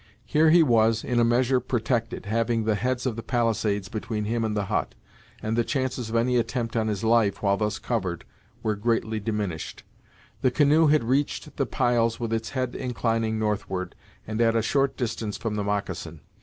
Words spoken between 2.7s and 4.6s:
heads of the palisades between him and